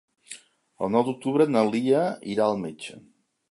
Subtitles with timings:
[0.85, 2.01] El nou d'octubre na Lia
[2.37, 3.01] irà al metge.